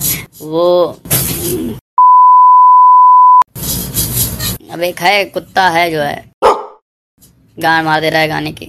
वो 0.42 1.00
अब 4.72 4.82
एक 4.84 5.00
है, 5.00 5.24
कुत्ता 5.26 5.68
है 5.70 5.90
जो 5.92 6.00
है 6.00 6.24
गान 7.58 7.86
मार 7.86 8.02
दे 8.02 8.10
रहा 8.10 8.22
है 8.22 8.28
गाने 8.28 8.52
की। 8.52 8.66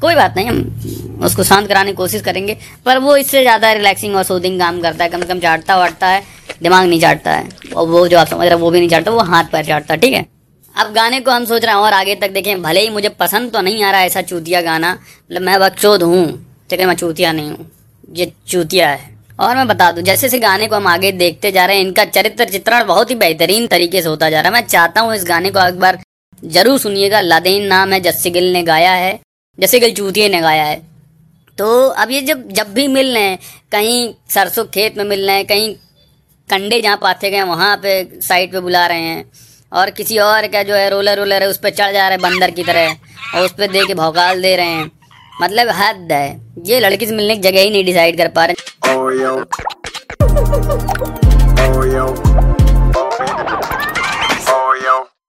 कोई 0.00 0.14
बात 0.14 0.36
नहीं, 0.36 0.46
हम 0.46 1.20
उसको 1.24 1.42
शांत 1.44 1.68
कराने 1.68 1.90
की 1.90 1.96
कोशिश 1.96 2.22
करेंगे, 2.22 2.56
पर 2.86 2.98
वो 2.98 3.16
इससे 3.16 3.42
ज़्यादा 3.42 3.72
रिलैक्सिंग 3.72 4.16
और 4.16 4.22
सूदिंग 4.22 4.58
काम 4.60 4.80
करता 4.80 5.04
है। 5.04 5.10
कम 5.10 5.20
से 5.20 5.26
कम 5.26 5.40
चाटता 5.40 5.76
वाटता 5.78 6.06
है, 6.06 6.22
दिमाग 6.62 6.86
नहीं 6.86 7.00
चाटता 7.00 7.32
है। 7.32 7.48
और 7.76 7.86
वो 7.88 8.06
जो 8.08 8.18
आप 8.18 8.26
समझ 8.26 8.46
रहे 8.46 8.54
वो 8.56 8.70
भी 8.70 8.78
नहीं 8.78 8.88
चाटता 8.88 9.10
वो 9.10 9.22
हाथ 9.22 9.44
पैर 9.52 9.64
चाटता 9.64 9.94
है, 9.94 10.00
ठीक 10.00 10.14
है? 10.14 10.26
अब 10.74 10.92
गाने 10.94 11.20
को 11.20 11.30
हम 11.30 11.44
सोच 11.44 11.64
रहे 11.64 11.74
हैं, 11.74 11.80
और 11.80 11.92
आगे 11.92 12.14
तक 12.14 12.30
देखें, 12.30 12.62
भले 12.62 12.80
ही 12.80 12.90
मुझे 12.90 13.08
पसंद 13.20 13.52
तो 13.52 13.60
नहीं 13.60 13.82
आ 13.84 13.90
रहा 13.90 14.00
ऐसा 14.02 14.22
चूतिया 14.22 14.60
गाना 14.62 14.92
मतलब 14.92 15.42
मैं 15.42 15.58
बकचोद 15.60 16.02
हूँ 16.02 16.26
लेकिन 16.70 16.86
मैं 16.88 16.94
चूतिया 16.96 17.32
नहीं 17.32 17.50
हूँ। 17.50 17.70
ये 18.08 18.32
चूतिया 18.48 18.88
है। 18.88 19.14
और 19.40 19.56
मैं 19.56 19.66
बता 19.68 19.90
दूँ, 19.92 20.02
जैसे 20.02 20.20
जैसे 20.20 20.38
गाने 20.38 20.66
को 20.66 20.76
हम 20.76 20.86
आगे 20.86 21.12
देखते 21.14 21.50
जा 21.52 21.64
रहे 21.66 21.76
हैं, 21.76 21.84
इनका 21.84 22.04
चरित्र 22.06 22.44
चित्रण 22.46 22.84
बहुत 22.86 23.10
ही 23.10 23.14
बेहतरीन 23.16 23.66
तरीके 23.66 24.02
से 24.02 24.08
होता 24.08 24.30
जा 24.30 24.40
रहा 24.40 24.48
है। 24.48 24.54
मैं 24.54 24.66
चाहता 24.66 25.00
हूँ 25.00 25.14
इस 25.14 25.24
गाने 25.24 25.50
को 25.50 25.66
एक 25.68 25.78
बार 25.80 25.98
ज़रूर 26.42 26.78
सुनिएगा। 26.78 27.20
लदेन 27.20 27.66
नाम 27.66 27.92
है, 27.92 28.00
जस्सी 28.00 28.30
गिल 28.30 28.52
ने 28.52 28.62
गाया 28.62 28.92
है, 28.92 29.18
जस्सी 29.58 29.80
गिल 29.80 29.94
चूतिए 29.94 30.28
ने 30.28 30.40
गाया 30.40 30.64
है। 30.64 30.80
तो 31.58 31.66
अब 31.88 32.10
ये 32.10 32.20
जब 32.22 32.48
जब 32.50 32.72
भी 32.74 32.86
मिल 32.88 33.14
रहे 33.14 33.22
हैं, 33.22 33.38
कहीं 33.72 34.12
सरसों 34.30 34.64
खेत 34.66 34.96
में 34.98 35.04
मिल 35.04 35.26
रहे 35.26 35.36
हैं, 35.36 35.46
कहीं 35.46 35.74
कंडे 36.48 36.80
जहाँ 36.80 36.96
पाथे 36.96 37.30
गए 37.30 37.42
वहाँ 37.44 37.76
पे 37.76 38.20
साइड 38.22 38.52
पे 38.52 38.60
बुला 38.60 38.86
रहे 38.86 39.02
हैं, 39.02 39.24
और 39.72 39.90
किसी 39.90 40.18
और 40.18 40.46
का 40.46 40.62
जो 40.62 40.74
है 40.74 40.88
रोलर 40.90 41.16
रोलर 41.18 41.42
है, 41.42 41.48
उस 41.48 41.58
पर 41.58 41.70
चढ़ 41.70 41.92
जा 41.92 42.08
रहे 42.08 42.18
हैं 42.18 42.20
बंदर 42.22 42.50
की 42.50 42.62
तरह, 42.64 42.96
और 43.34 43.44
उस 43.44 43.52
पर 43.52 43.70
दे 43.72 43.86
के 43.86 43.94
भौकाल 43.94 44.42
दे 44.42 44.54
रहे 44.56 44.66
हैं। 44.66 44.90
मतलब 45.42 45.68
हद 45.68 46.12
है। 46.12 46.40
ये 46.66 46.78
लड़की 46.80 47.06
से 47.06 47.14
मिलने 47.14 47.34
की 47.36 47.40
जगह 47.42 47.60
ही 47.60 47.70
नहीं 47.70 47.84
डिसाइड 47.84 48.16
कर 48.18 48.28
पा 48.28 48.44
रहे। 48.44 48.54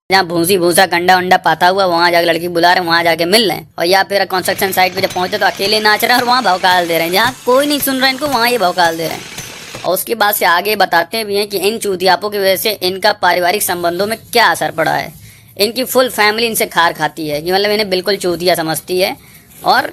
जहाँ 0.10 0.24
भूसी 0.26 0.58
भूसा, 0.58 0.86
कंडा 0.86 1.16
वंडा 1.16 1.38
पाता 1.38 1.68
हुआ, 1.68 1.86
वहाँ 1.86 2.12
जाके 2.12 2.26
लड़की 2.26 2.48
बुला 2.48 2.74
रहे 2.74 2.86
वहाँ 2.86 3.04
जाके 3.04 3.26
मिल 3.26 3.48
रहे 3.50 3.58
हैं। 3.58 3.68
और 3.80 3.86
या 3.86 4.04
फिर 4.04 4.26
कंस्ट्रक्शन 4.26 4.72
साइट 4.72 4.96
पे 4.96 5.02
जब 5.02 5.14
पहुँचे 5.14 5.38
तो 5.38 5.46
अकेले 5.46 5.80
नाच 5.80 6.04
रहे 6.04 6.14
हैं 6.14 6.22
और 6.22 6.28
वहाँ 6.28 6.44
भौकाल 6.44 6.88
दे 6.88 6.98
रहे 6.98 7.08
हैं। 7.08 7.14
जहाँ 7.14 7.36
कोई 7.46 7.68
नहीं 7.68 7.80
सुन 7.80 8.00
रहा 8.00 8.10
इनको, 8.10 8.28
वहाँ 8.28 8.50
ये 8.50 8.58
भौकाल 8.58 8.98
दे 8.98 9.08
रहे 9.08 9.18
हैं। 9.18 9.84
और 9.86 9.94
उसके 9.94 10.16
बाद 10.16 10.36
से 10.36 10.46
आगे 10.46 10.76
बताते 10.76 11.24
भी 11.24 11.36
हैं 11.36 11.48
कि 11.48 11.58
इन 11.58 11.78
चूतियापों 11.78 12.30
की 12.30 12.38
वजह 12.38 12.56
से 12.56 12.72
इनका 12.72 13.12
पारिवारिक 13.14 13.64
संबंधों 13.64 14.08
में 14.08 14.18
क्या 14.34 14.48
असर 14.48 14.72
पड़ा 14.72 14.92
है। 14.92 15.12
इनकी 15.58 15.84
फुल 15.84 16.10
फैमिली 16.10 16.48
इनसे 16.48 16.66
खार 16.66 16.94
खाती 16.94 17.28
है, 17.28 17.42
कि 17.42 17.52
मतलब 17.52 17.72
इन्हें 17.72 17.90
बिल्कुल 17.90 18.18
चूतिया 18.18 18.56
समझती 18.56 19.00
है। 19.00 19.16
और 19.66 19.92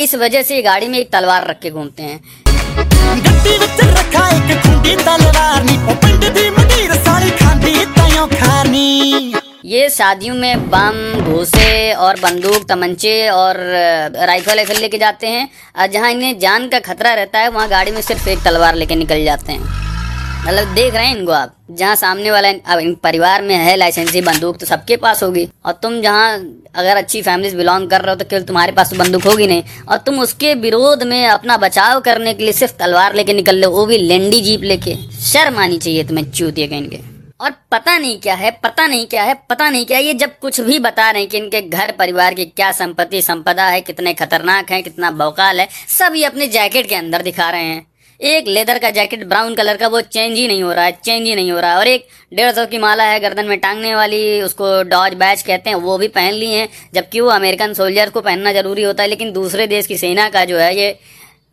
इस 0.00 0.14
वजह 0.14 0.42
से 0.42 0.60
गाड़ी 0.62 0.88
में 0.88 0.98
एक 0.98 1.10
तलवार 1.12 1.46
रख 1.46 1.60
के 1.60 1.70
घूमते 1.70 2.02
हैं। 2.02 2.20
ये 9.64 9.88
शादियों 9.90 10.34
में 10.34 10.70
बम 10.70 11.22
घोसे 11.24 11.92
और 11.94 12.20
बंदूक 12.20 12.68
तमंचे 12.68 13.28
और 13.28 13.56
राइफल 14.26 14.56
वाइफल 14.56 14.80
लेके 14.80 14.98
जाते 14.98 15.26
हैं। 15.26 15.48
और 15.78 15.86
जहाँ 15.86 16.10
इन्हें 16.10 16.38
जान 16.38 16.68
का 16.68 16.78
खतरा 16.80 17.14
रहता 17.14 17.38
है 17.38 17.48
वहाँ 17.48 17.68
गाड़ी 17.68 17.90
में 17.90 18.00
सिर्फ़ 18.02 18.28
एक 18.28 18.44
तलवार 18.44 18.74
लेके 18.74 18.94
निकल 18.94 19.24
जाते 19.24 19.52
हैं। 19.52 19.93
मतलब 20.46 20.72
देख 20.74 20.94
रहे 20.94 21.06
हैं 21.06 21.16
इनको 21.16 21.32
आप। 21.32 21.54
जहाँ 21.70 21.94
सामने 21.96 22.30
वाला 22.30 22.48
अब 22.66 22.78
इन 22.80 22.94
परिवार 23.02 23.42
में 23.42 23.54
है 23.56 23.76
लाइसेंसी 23.76 24.20
बंदूक 24.20 24.58
तो 24.58 24.66
सबके 24.66 24.96
पास 24.96 25.22
होगी। 25.22 25.48
और 25.66 25.72
तुम 25.82 26.00
जहाँ 26.02 26.34
अगर 26.74 26.96
अच्छी 26.96 27.22
फैमिली 27.22 27.50
से 27.50 27.56
बिलोंग 27.56 27.88
कर 27.90 28.00
रहे 28.00 28.10
हो 28.10 28.16
तो 28.16 28.24
केवल 28.24 28.42
तुम्हारे 28.42 28.72
पास 28.72 28.90
तो 28.90 28.96
बंदूक 28.96 29.24
होगी 29.24 29.46
नहीं। 29.46 29.62
और 29.88 29.98
तुम 29.98 30.20
उसके 30.20 30.52
विरोध 30.56 31.02
में 31.02 31.26
अपना 31.26 31.56
बचाव 31.56 32.00
करने 32.00 32.34
के 32.34 32.42
लिए 32.42 32.52
सिर्फ़ 32.52 32.72
तलवार 32.78 33.14
लेके 33.14 33.34
निकल 33.34 33.64
हो, 33.64 33.70
वो 33.70 33.86
भी 33.86 33.98
लेंडी 33.98 34.40
जीप 34.40 34.62
लेके। 34.62 34.96
शर्म 35.22 35.58
आनी 35.58 35.78
चाहिए 35.78 36.04
तुम्हें 36.04 36.30
चूतिए 36.30 36.66
कहीं 36.66 36.88
के 36.88 37.00
और 37.40 37.50
पता 37.72 37.96
नहीं 37.98 38.18
क्या 38.20 38.34
है, 38.34 38.50
पता 38.64 38.86
नहीं 38.86 39.06
क्या 39.06 39.22
है, 39.22 39.34
पता 39.50 39.68
नहीं 39.70 39.86
क्या 39.86 39.98
ये 39.98 40.12
जब 40.14 40.38
कुछ 40.38 40.60
भी 40.60 40.78
बता 40.78 41.10
रहे 41.10 41.22
हैं 41.22 41.30
कि 41.30 41.38
इनके 41.38 41.60
घर 41.62 41.92
परिवार 41.92 42.34
की 42.34 42.44
क्या 42.46 42.70
संपत्ति, 42.72 43.22
संपदा 43.22 43.66
है, 43.66 43.80
कितने 43.80 44.14
खतरनाक 44.14 44.70
है, 44.70 44.80
कितना 44.82 45.10
बौकाल 45.12 45.60
है, 45.60 45.68
सब 45.88 46.14
ये 46.16 46.24
अपने 46.24 46.46
जैकेट 46.48 46.88
के 46.88 46.94
अंदर 46.94 47.22
दिखा 47.22 47.50
रहे 47.50 47.62
हैं। 47.62 47.86
एक 48.20 48.48
लेदर 48.48 48.78
का 48.78 48.90
जैकेट 48.90 49.24
ब्राउन 49.24 49.54
कलर 49.54 49.76
का, 49.76 49.88
वो 49.88 50.00
चेंज 50.00 50.36
ही 50.38 50.46
नहीं 50.48 50.62
हो 50.62 50.72
रहा 50.72 50.84
है 50.84 50.92
चेंज 50.92 51.26
ही 51.26 51.34
नहीं 51.34 51.50
हो 51.52 51.60
रहा। 51.60 51.70
है 51.70 51.78
और 51.78 51.88
एक 51.88 52.06
डेढ़ 52.34 52.52
सौ 52.52 52.66
की 52.66 52.78
माला 52.78 53.04
है 53.04 53.20
गर्दन 53.20 53.46
में 53.46 53.58
टांगने 53.58 53.94
वाली, 53.94 54.42
उसको 54.42 54.82
डॉज 54.82 55.14
बैच 55.14 55.42
कहते 55.42 55.70
हैं, 55.70 55.76
वो 55.76 55.98
भी 55.98 56.08
पहन 56.08 56.32
ली 56.32 56.52
हैं, 56.52 56.68
जबकि 56.94 57.20
वो 57.20 57.28
अमेरिकन 57.28 57.72
सोल्जर 57.72 58.10
को 58.10 58.20
पहनना 58.20 58.52
ज़रूरी 58.52 58.82
होता 58.82 59.02
है, 59.02 59.08
लेकिन 59.08 59.32
दूसरे 59.32 59.66
देश 59.66 59.86
की 59.86 59.96
सेना 59.98 60.28
का 60.28 60.44
जो 60.44 60.58
है, 60.58 60.76
ये 60.76 60.98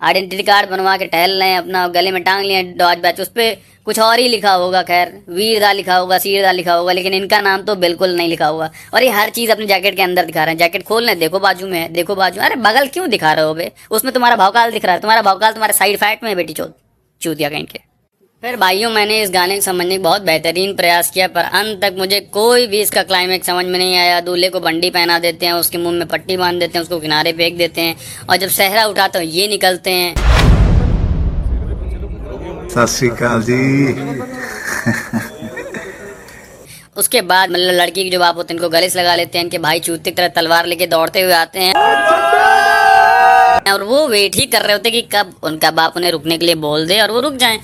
आइडेंटिटी 0.01 0.43
कार्ड 0.43 0.69
बनवा 0.69 0.95
के 0.97 1.05
टहल 1.07 1.39
रहे 1.39 1.49
हैं, 1.49 1.57
अपना 1.57 1.87
गले 1.89 2.11
में 2.11 2.23
टांग 2.23 2.45
लिए 2.45 2.63
डॉज 2.75 2.97
बैच, 2.99 3.19
उस 3.21 3.29
पर 3.29 3.55
कुछ 3.85 3.99
और 3.99 4.19
ही 4.19 4.27
लिखा 4.27 4.51
होगा, 4.53 4.81
खैर 4.83 5.11
वीरदा 5.29 5.71
लिखा 5.71 5.95
होगा 5.95 6.17
सीरदा 6.17 6.51
लिखा 6.51 6.73
होगा, 6.73 6.91
लेकिन 6.91 7.13
इनका 7.13 7.41
नाम 7.41 7.61
तो 7.61 7.75
बिल्कुल 7.75 8.15
नहीं 8.15 8.29
लिखा 8.29 8.47
होगा। 8.47 8.69
और 8.93 9.03
ये 9.03 9.09
हर 9.09 9.29
चीज़ 9.29 9.51
अपने 9.51 9.65
जैकेट 9.65 9.95
के 9.95 10.01
अंदर 10.01 10.25
दिखा 10.25 10.43
रहे 10.43 10.53
हैं। 10.53 10.59
जैकेट 10.59 10.83
खोल 10.83 11.05
रहे 11.05 11.15
देखो 11.15 11.39
बाजू 11.39 11.67
में 11.67 11.79
है, 11.79 11.87
देखो 11.89 12.15
बाजू 12.15 12.41
अरे 12.41 12.55
बगल 12.57 12.87
क्यों 12.87 13.09
दिखा 13.09 13.33
रहे 13.33 13.45
हो 13.45 13.53
बे? 13.53 13.71
उसमें 13.91 14.13
तुम्हारा 14.13 14.35
भावकाल 14.35 14.71
दिख 14.71 14.85
रहा 14.85 14.95
है, 14.95 15.01
तुम्हारा 15.01 15.21
भावकाल 15.21 15.53
तुम्हारे 15.53 15.73
साइड 15.73 15.97
फैट 15.97 16.23
में 16.23 16.29
है 16.29 16.35
बेटी 16.35 16.53
चोद 16.53 16.73
चूतिया 17.21 17.49
कहीं 17.49 17.65
के। 17.65 17.90
फिर 18.43 18.55
भाइयों 18.57 18.89
मैंने 18.91 19.21
इस 19.21 19.29
गाने 19.31 19.55
को 19.55 19.61
समझने 19.61 19.97
का 19.97 20.03
बहुत 20.03 20.21
बेहतरीन 20.21 20.73
प्रयास 20.75 21.09
किया 21.11 21.27
पर 21.27 21.43
अंत 21.57 21.81
तक 21.81 21.95
मुझे 21.97 22.19
कोई 22.33 22.65
भी 22.67 22.79
इसका 22.81 23.01
क्लाइमेक्स 23.03 23.47
समझ 23.47 23.65
में 23.65 23.77
नहीं 23.77 23.97
आया। 23.97 24.19
दूल्हे 24.21 24.49
को 24.49 24.59
बंडी 24.59 24.89
पहना 24.89 25.17
देते 25.19 25.45
हैं 25.45 25.53
उसके 25.53 25.77
मुँह 25.77 25.93
में 25.95 26.07
पट्टी 26.07 26.37
बाँध 26.37 26.59
देते 26.59 26.77
हैं 26.77 26.83
उसको 26.83 26.99
किनारे 26.99 27.31
फेंक 27.33 27.57
देते 27.57 27.81
हैं 27.81 27.95
और 28.29 28.37
जब 28.37 28.49
सहरा 28.49 28.85
उठाते 28.85 29.19
हैं 29.19 29.25
ये 29.25 29.47
निकलते 29.47 29.91
हैं। 29.91 30.15
उसके 36.97 37.21
बाद 37.23 37.51
मतलब 37.51 37.73
लड़की 37.73 38.03
के 38.03 38.09
जो 38.09 38.19
बाप 38.19 38.35
होते 38.37 38.53
हैं 38.53 38.59
इनको 38.59 38.69
गले 38.69 38.89
से 38.89 38.99
लगा 38.99 39.15
लेते 39.15 39.37
हैं 39.37 39.45
इनके 39.45 39.57
भाई 39.59 39.79
चूते 39.79 40.09
की 40.09 40.15
तरह 40.15 40.27
तलवार 40.35 40.65
लेके 40.65 40.87
दौड़ते 40.87 41.21
हुए 41.21 41.33
आते 41.35 41.59
हैं। 41.59 41.73
और 43.71 43.83
वो 43.83 44.07
वेट 44.07 44.35
ही 44.35 44.45
कर 44.45 44.61
रहे 44.61 44.73
होते 44.73 44.91
कि 44.91 45.01
कब 45.13 45.33
उनका 45.43 45.71
बाप 45.71 45.97
उन्हें 45.97 46.11
रुकने 46.11 46.37
के 46.37 46.45
लिए 46.45 46.55
बोल 46.57 46.87
दे 46.87 46.99
और 47.01 47.11
वो 47.11 47.19
रुक 47.21 47.33
जाए। 47.35 47.57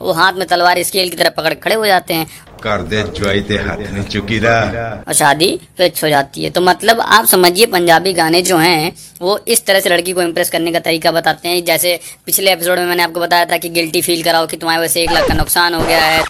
वो 0.00 0.12
हाथ 0.12 0.32
में 0.32 0.46
तलवार 0.48 0.82
स्केल 0.82 1.08
की 1.10 1.16
तरह 1.16 1.30
पकड़ 1.36 1.54
खड़े 1.54 1.74
हो 1.74 1.86
जाते 1.86 2.14
हैं। 2.14 2.26
कर 2.62 2.82
दे 2.82 3.02
ज्वाई 3.16 3.40
ते 3.40 3.54
हाथ 3.56 3.78
नहीं 3.78 4.04
चुकी 4.04 4.38
और 4.38 5.12
शादी 5.14 5.48
फिक्स 5.78 6.04
हो 6.04 6.08
जाती 6.08 6.44
है। 6.44 6.50
तो 6.50 6.60
मतलब 6.60 7.00
आप 7.00 7.24
समझिए 7.26 7.66
पंजाबी 7.66 8.12
गाने 8.12 8.42
जो 8.42 8.56
हैं 8.56 8.92
वो 9.20 9.38
इस 9.48 9.64
तरह 9.66 9.80
से 9.80 9.90
लड़की 9.90 10.12
को 10.12 10.22
इम्प्रेस 10.22 10.50
करने 10.50 10.72
का 10.72 10.78
तरीका 10.80 11.12
बताते 11.12 11.48
हैं। 11.48 11.64
जैसे 11.64 11.98
पिछले 12.26 12.52
एपिसोड 12.52 12.78
में 12.78 12.86
मैंने 12.86 13.02
आपको 13.02 13.20
बताया 13.20 13.44
था 13.44 13.56
कि 13.56 13.68
गिल्टी 13.70 14.02
फील 14.02 14.22
कराओ 14.22 14.46
कि 14.46 14.56
तुम्हारे 14.56 14.82
वजह 14.82 14.92
से 14.92 15.02
एक 15.02 15.12
लाख 15.12 15.28
का 15.28 15.34
नुकसान 15.34 15.74
हो 15.74 15.82
गया 15.82 16.04
है। 16.04 16.22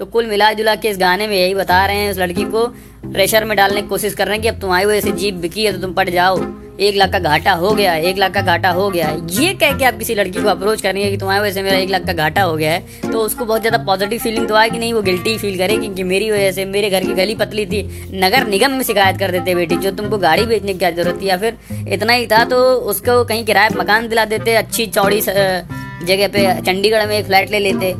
तो 0.00 0.06
कुल 0.06 0.26
मिला 0.26 0.52
जुला 0.52 0.74
के 0.74 0.88
इस 0.88 0.98
गाने 0.98 1.26
में 1.28 1.36
यही 1.36 1.54
बता 1.54 1.84
रहे 1.86 1.96
हैं 1.96 2.10
उस 2.10 2.18
लड़की 2.18 2.44
को 2.52 2.66
प्रेशर 3.04 3.44
में 3.44 3.56
डालने 3.56 3.80
की 3.82 3.88
कोशिश 3.88 4.14
कर 4.14 4.26
रहे 4.26 4.34
हैं 4.34 4.42
कि 4.42 4.48
अब 4.48 4.60
तुम्हारी 4.60 4.86
वजह 4.86 5.00
से 5.00 5.10
जीप 5.12 5.34
बिकी 5.36 5.64
है 5.64 5.72
तो 5.72 5.78
तुम 5.78 5.92
पट 5.94 6.10
जाओ। 6.10 6.38
एक 6.80 6.96
लाख 6.96 7.10
का 7.12 7.18
घाटा 7.20 7.52
हो 7.54 7.70
गया 7.70 7.94
एक 7.94 8.18
लाख 8.18 8.32
का 8.34 8.42
घाटा 8.42 8.70
हो 8.70 8.88
गया 8.90 9.08
ये 9.30 9.52
कह 9.54 9.76
के 9.78 9.84
आप 9.84 9.98
किसी 9.98 10.14
लड़की 10.14 10.42
को 10.42 10.48
अप्रोच 10.48 10.82
करेंगे 10.82 11.10
कि 11.10 11.16
तुम्हारी 11.16 11.42
वजह 11.42 11.52
से 11.52 11.62
मेरा 11.62 11.76
एक 11.78 11.90
लाख 11.90 12.06
का 12.06 12.12
घाटा 12.14 12.42
हो 12.42 12.56
गया 12.56 12.72
है 12.72 13.10
तो 13.10 13.20
उसको 13.20 13.44
बहुत 13.44 13.60
ज़्यादा 13.60 13.78
पॉजिटिव 13.84 14.18
फीलिंग 14.18 14.46
तो 14.48 14.54
आएगी 14.54 14.78
नहीं, 14.78 14.92
वो 14.92 15.02
गिल्टी 15.02 15.36
फील 15.38 15.58
करेगी 15.58 15.88
कि 15.94 16.02
मेरी 16.04 16.30
वजह 16.30 16.50
से 16.52 16.64
मेरे 16.66 16.90
घर 16.90 17.04
की 17.04 17.14
गली 17.14 17.34
पतली 17.36 17.66
थी। 17.66 17.82
नगर 18.14 18.46
निगम 18.46 18.70
में 18.72 18.82
शिकायत 18.82 19.18
कर 19.18 19.30
देते 19.30 19.54
बेटी, 19.54 19.76
जो 19.76 19.90
तुमको 19.92 20.18
गाड़ी 20.18 20.46
बेचने 20.46 20.72
की 20.72 20.78
क्या 20.78 20.90
ज़रूरत 20.92 21.20
थी? 21.22 21.26
या 21.26 21.36
फिर 21.36 21.58
इतना 21.88 22.12
ही 22.12 22.26
था 22.26 22.44
तो 22.46 22.62
उसको 22.92 23.24
कहीं 23.24 23.44
किराए 23.44 23.68
मकान 23.76 24.08
दिला 24.08 24.24
देते, 24.26 24.54
अच्छी 24.56 24.86
चौड़ी 24.88 25.20
जगह 25.20 26.28
पे, 26.28 26.60
चंडीगढ़ 26.62 27.06
में 27.06 27.18
एक 27.18 27.26
फ्लैट 27.26 27.50
ले 27.50 27.58
लेते। 27.60 27.94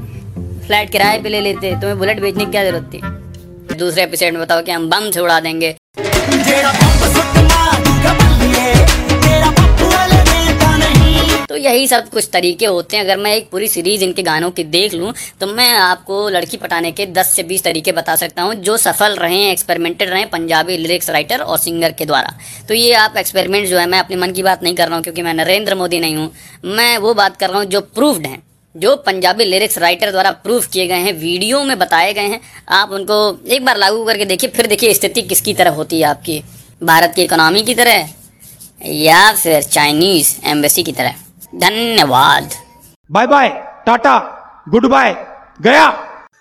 फ्लैट 0.70 0.90
किराए 0.90 1.18
पे 1.22 1.28
ले 1.28 1.40
लेते, 1.40 1.70
तुम्हें 1.72 1.98
बुलेट 1.98 2.20
बेचने 2.20 2.44
की 2.44 2.50
क्या 2.50 2.62
ज़रूरत 2.64 2.90
थी? 2.92 3.76
दूसरे 3.76 4.02
एपिसोड 4.02 4.32
में 4.32 4.40
बताओ 4.40 4.62
कि 4.62 4.70
हम 4.70 4.88
बम 4.90 5.10
छोड़ा 5.10 5.38
देंगे। 5.40 5.70
तो 11.48 11.56
यही 11.56 11.88
सब 11.88 12.08
कुछ 12.10 12.28
तरीके 12.32 12.66
होते 12.66 12.96
हैं। 12.96 13.04
अगर 13.04 13.16
मैं 13.16 13.34
एक 13.36 13.50
पूरी 13.50 13.68
सीरीज़ 13.68 14.04
इनके 14.04 14.22
गानों 14.22 14.50
की 14.50 14.64
देख 14.66 14.94
लूँ 14.94 15.12
तो 15.40 15.46
मैं 15.48 15.72
आपको 15.76 16.28
लड़की 16.28 16.56
पटाने 16.56 16.92
के 16.92 17.06
10 17.08 17.32
से 17.36 17.42
20 17.44 17.64
तरीके 17.64 17.92
बता 17.92 18.14
सकता 18.16 18.42
हूँ, 18.42 18.54
जो 18.54 18.76
सफल 18.76 19.16
रहे 19.16 19.40
एक्सपेरिमेंटेड 19.50 20.10
रहे 20.10 20.24
पंजाबी 20.26 20.76
लिरिक्स 20.76 21.10
राइटर 21.10 21.40
और 21.40 21.58
सिंगर 21.58 21.92
के 21.92 22.06
द्वारा। 22.06 22.32
तो 22.68 22.74
ये 22.74 22.92
आप 22.96 23.16
एक्सपेरिमेंट 23.16 23.66
जो 23.68 23.78
है, 23.78 23.86
मैं 23.86 23.98
अपने 23.98 24.16
मन 24.16 24.32
की 24.32 24.42
बात 24.42 24.62
नहीं 24.62 24.74
कर 24.74 24.86
रहा 24.86 24.94
हूँ, 24.94 25.02
क्योंकि 25.02 25.22
मैं 25.22 25.34
नरेंद्र 25.34 25.74
मोदी 25.74 26.00
नहीं 26.00 26.16
हूँ। 26.16 26.30
मैं 26.66 26.96
वो 26.98 27.14
बात 27.14 27.36
कर 27.36 27.50
रहा 27.50 27.58
हूँ 27.58 27.66
जो 27.66 27.80
प्रूफ्ड 27.80 28.26
हैं। 28.26 28.42
जो 28.74 28.94
पंजाबी 28.96 29.44
लिरिक्स 29.44 29.78
राइटर 29.78 30.10
द्वारा 30.10 30.30
प्रूव 30.42 30.64
किए 30.72 30.86
गए 30.86 30.98
हैं 30.98 31.12
वीडियो 31.12 31.62
में 31.64 31.78
बताए 31.78 32.12
गए 32.12 32.28
हैं 32.28 32.40
आप 32.70 32.90
उनको 32.90 33.16
एक 33.46 33.64
बार 33.64 33.76
लागू 33.76 34.04
करके 34.04 34.24
देखिए 34.24 34.50
फिर 34.50 34.66
देखिए 34.66 34.92
स्थिति 34.94 35.22
किसकी 35.22 35.54
तरह 35.54 35.70
होती 35.70 36.00
है 36.00 36.06
आपकी। 36.08 36.42
भारत 36.82 37.12
की 37.16 37.22
इकोनॉमी 37.22 37.62
की 37.62 37.74
तरह 37.74 38.08
या 38.98 39.32
फिर 39.32 39.62
चाइनीज़ 39.64 40.34
एम्बेसी 40.46 40.82
की 40.82 40.92
तरह। 40.92 41.14
धन्यवाद। 41.56 42.50
Bye 43.10 43.26
bye 43.26 43.48
Tata 43.86 44.16
good 44.68 44.86
bye 44.88 45.14
गया। 45.62 45.88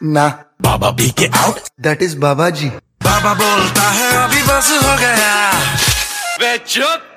ਨਾ 0.04 0.28
बाबा 0.62 0.90
B 0.92 1.10
K 1.12 1.28
out 1.38 1.68
that 1.82 2.02
is 2.02 2.18
बाबा 2.20 2.50
जी 2.52 2.70
बाबा 3.04 3.34
बोलता 3.36 3.90
है 3.92 4.12
अभी 4.24 4.42
बस 4.44 4.72
हो 4.84 4.96
गया। 4.98 5.34
वे 6.42 6.58
चुप 6.68 7.09